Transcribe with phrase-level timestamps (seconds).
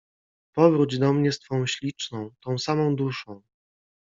[0.55, 3.41] Powróć do mnie z twą śliczną, tą samą duszą!